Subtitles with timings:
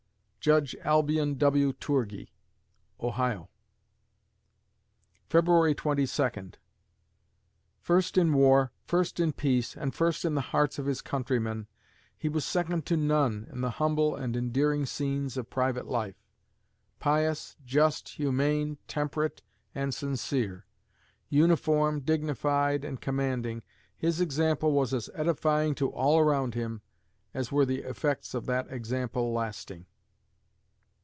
[0.43, 1.71] JUDGE ALBION W.
[1.73, 2.33] TOURGEE
[2.99, 3.47] (Ohio)
[5.29, 6.57] February Twenty Second
[7.79, 11.67] First in war, first in peace, and first in the hearts of his countrymen,
[12.17, 16.19] he was second to none in the humble and endearing scenes of private life;
[16.99, 19.43] pious, just, humane, temperate,
[19.75, 20.65] and sincere;
[21.29, 23.61] uniform, dignified, and commanding,
[23.95, 26.81] his example was as edifying to all around him,
[27.31, 29.85] as were the effects of that example lasting.